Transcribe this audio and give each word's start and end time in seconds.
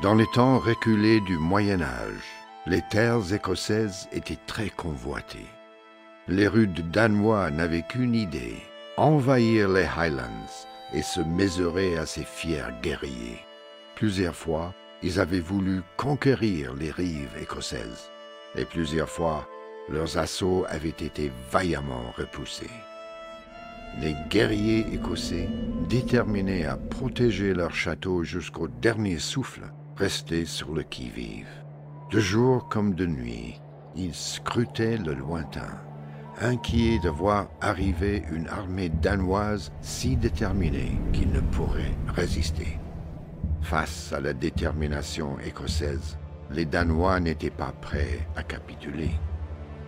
Dans 0.00 0.14
les 0.14 0.28
temps 0.28 0.60
reculés 0.60 1.20
du 1.20 1.36
Moyen 1.38 1.82
Âge, 1.82 2.22
les 2.66 2.82
terres 2.88 3.32
écossaises 3.32 4.08
étaient 4.12 4.38
très 4.46 4.70
convoitées. 4.70 5.48
Les 6.28 6.46
rudes 6.46 6.88
Danois 6.92 7.50
n'avaient 7.50 7.82
qu'une 7.82 8.14
idée, 8.14 8.58
envahir 8.96 9.68
les 9.68 9.88
Highlands 9.96 10.46
et 10.94 11.02
se 11.02 11.20
mesurer 11.20 11.98
à 11.98 12.06
ces 12.06 12.22
fiers 12.22 12.70
guerriers. 12.80 13.40
Plusieurs 13.96 14.36
fois, 14.36 14.72
ils 15.02 15.18
avaient 15.18 15.40
voulu 15.40 15.82
conquérir 15.96 16.74
les 16.74 16.92
rives 16.92 17.36
écossaises, 17.42 18.12
et 18.54 18.64
plusieurs 18.64 19.08
fois, 19.08 19.48
leurs 19.88 20.16
assauts 20.16 20.64
avaient 20.68 20.90
été 20.90 21.32
vaillamment 21.50 22.12
repoussés. 22.16 22.70
Les 24.00 24.14
guerriers 24.30 24.86
écossais, 24.92 25.48
déterminés 25.88 26.66
à 26.66 26.76
protéger 26.76 27.52
leur 27.52 27.74
château 27.74 28.22
jusqu'au 28.22 28.68
dernier 28.68 29.18
souffle, 29.18 29.62
restaient 29.98 30.44
sur 30.44 30.72
le 30.72 30.84
qui-vive. 30.84 31.48
De 32.10 32.20
jour 32.20 32.68
comme 32.68 32.94
de 32.94 33.04
nuit, 33.04 33.60
ils 33.96 34.14
scrutaient 34.14 34.96
le 34.96 35.12
lointain, 35.12 35.82
inquiets 36.40 37.00
de 37.00 37.08
voir 37.08 37.48
arriver 37.60 38.22
une 38.30 38.46
armée 38.48 38.90
danoise 38.90 39.72
si 39.80 40.16
déterminée 40.16 41.00
qu'ils 41.12 41.32
ne 41.32 41.40
pourrait 41.40 41.96
résister. 42.14 42.78
Face 43.60 44.12
à 44.12 44.20
la 44.20 44.32
détermination 44.32 45.36
écossaise, 45.40 46.16
les 46.50 46.64
Danois 46.64 47.18
n'étaient 47.18 47.50
pas 47.50 47.72
prêts 47.82 48.26
à 48.36 48.42
capituler. 48.44 49.10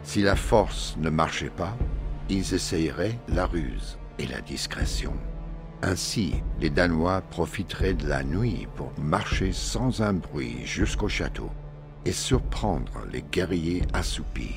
Si 0.02 0.22
la 0.22 0.34
force 0.34 0.96
ne 0.98 1.08
marchait 1.08 1.50
pas, 1.50 1.76
ils 2.28 2.52
essayeraient 2.52 3.18
la 3.28 3.46
ruse 3.46 3.96
et 4.18 4.26
la 4.26 4.40
discrétion. 4.40 5.14
Ainsi, 5.82 6.34
les 6.60 6.68
Danois 6.68 7.22
profiteraient 7.22 7.94
de 7.94 8.06
la 8.06 8.22
nuit 8.22 8.68
pour 8.76 8.92
marcher 8.98 9.52
sans 9.52 10.02
un 10.02 10.12
bruit 10.12 10.58
jusqu'au 10.66 11.08
château 11.08 11.50
et 12.04 12.12
surprendre 12.12 13.06
les 13.10 13.22
guerriers 13.22 13.82
assoupis. 13.94 14.56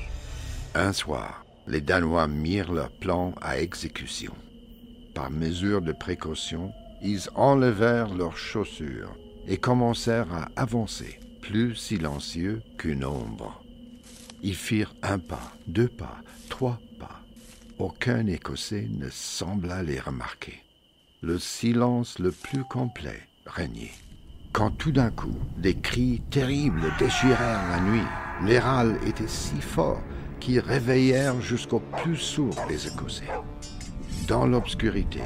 Un 0.74 0.92
soir, 0.92 1.44
les 1.66 1.80
Danois 1.80 2.26
mirent 2.26 2.72
leur 2.72 2.90
plan 2.90 3.34
à 3.40 3.58
exécution. 3.58 4.34
Par 5.14 5.30
mesure 5.30 5.80
de 5.80 5.92
précaution, 5.92 6.72
ils 7.00 7.28
enlevèrent 7.34 8.14
leurs 8.14 8.36
chaussures 8.36 9.16
et 9.46 9.56
commencèrent 9.56 10.32
à 10.32 10.48
avancer, 10.56 11.20
plus 11.40 11.74
silencieux 11.74 12.62
qu'une 12.76 13.04
ombre. 13.04 13.62
Ils 14.42 14.56
firent 14.56 14.94
un 15.02 15.18
pas, 15.18 15.52
deux 15.66 15.88
pas, 15.88 16.18
trois 16.50 16.78
pas. 16.98 17.22
Aucun 17.78 18.26
Écossais 18.26 18.88
ne 18.90 19.08
sembla 19.08 19.82
les 19.82 20.00
remarquer. 20.00 20.63
Le 21.26 21.38
silence 21.38 22.18
le 22.18 22.30
plus 22.30 22.64
complet 22.64 23.18
régnait. 23.46 23.94
Quand 24.52 24.70
tout 24.70 24.92
d'un 24.92 25.10
coup, 25.10 25.38
des 25.56 25.74
cris 25.74 26.20
terribles 26.28 26.92
déchirèrent 26.98 27.66
la 27.70 27.80
nuit, 27.80 28.06
les 28.44 28.58
râles 28.58 28.98
étaient 29.06 29.26
si 29.26 29.58
forts 29.62 30.02
qu'ils 30.38 30.60
réveillèrent 30.60 31.40
jusqu'au 31.40 31.80
plus 31.80 32.18
sourd 32.18 32.54
des 32.68 32.88
Écossais. 32.88 33.24
Dans 34.28 34.46
l'obscurité, 34.46 35.22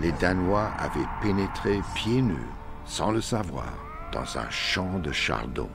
les 0.00 0.12
Danois 0.12 0.70
avaient 0.78 1.10
pénétré 1.20 1.80
pieds 1.96 2.22
nus, 2.22 2.48
sans 2.84 3.10
le 3.10 3.20
savoir, 3.20 3.74
dans 4.12 4.38
un 4.38 4.48
champ 4.48 5.00
de 5.00 5.10
chardon. 5.10 5.68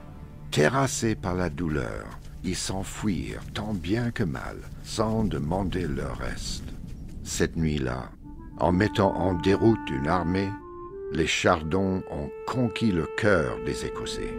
Terrassés 0.49 1.15
par 1.15 1.35
la 1.35 1.49
douleur, 1.49 2.05
ils 2.45 2.55
s'enfuirent 2.55 3.43
tant 3.53 3.73
bien 3.73 4.11
que 4.11 4.23
mal, 4.23 4.59
sans 4.83 5.25
demander 5.25 5.89
leur 5.89 6.19
reste. 6.19 6.63
Cette 7.23 7.57
nuit-là, 7.57 8.11
en 8.59 8.71
mettant 8.71 9.13
en 9.15 9.33
déroute 9.33 9.89
une 9.89 10.07
armée, 10.07 10.49
les 11.11 11.27
Chardons 11.27 12.03
ont 12.11 12.29
conquis 12.45 12.91
le 12.91 13.07
cœur 13.17 13.57
des 13.65 13.85
Écossais. 13.85 14.33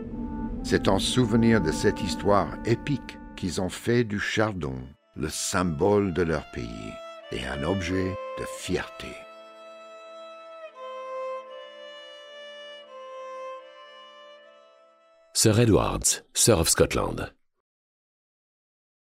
C'est 0.63 0.89
en 0.89 0.99
souvenir 0.99 1.61
de 1.61 1.73
cette 1.73 2.03
histoire 2.03 2.49
épique 2.65 3.19
qu'ils 3.37 3.61
ont 3.61 3.69
fait 3.69 4.05
du 4.05 4.19
Chardon 4.19 4.75
le 5.17 5.29
symbole 5.29 6.13
de 6.13 6.23
leur 6.23 6.45
pays 6.53 6.93
et 7.33 7.45
un 7.47 7.63
objet 7.65 8.17
de 8.39 8.45
fierté. 8.59 9.09
Sir 15.33 15.59
Edwards, 15.61 16.25
Sir 16.35 16.59
of 16.59 16.69
Scotland. 16.69 17.33